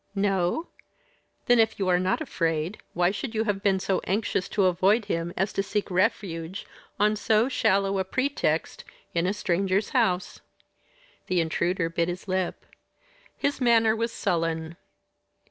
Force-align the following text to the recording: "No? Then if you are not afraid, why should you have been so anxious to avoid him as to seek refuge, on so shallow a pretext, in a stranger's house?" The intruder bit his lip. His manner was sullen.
"No? 0.15 0.69
Then 1.45 1.59
if 1.59 1.77
you 1.77 1.87
are 1.87 1.99
not 1.99 2.21
afraid, 2.21 2.79
why 2.95 3.11
should 3.11 3.35
you 3.35 3.43
have 3.43 3.61
been 3.61 3.79
so 3.79 4.01
anxious 4.05 4.49
to 4.49 4.65
avoid 4.65 5.05
him 5.05 5.31
as 5.37 5.53
to 5.53 5.61
seek 5.61 5.91
refuge, 5.91 6.65
on 6.99 7.15
so 7.15 7.47
shallow 7.47 7.99
a 7.99 8.03
pretext, 8.03 8.83
in 9.13 9.27
a 9.27 9.31
stranger's 9.33 9.89
house?" 9.89 10.41
The 11.27 11.39
intruder 11.39 11.87
bit 11.87 12.07
his 12.07 12.27
lip. 12.27 12.65
His 13.37 13.61
manner 13.61 13.95
was 13.95 14.11
sullen. 14.11 14.75